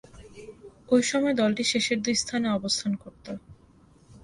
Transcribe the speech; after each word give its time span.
ঐ 0.89 0.97
সময়ে 1.03 1.39
দলটি 1.41 1.63
শেষের 1.71 1.97
দুই 2.05 2.15
স্থানে 2.15 2.47
অবস্থানে 2.49 2.95
করতো। 3.03 3.31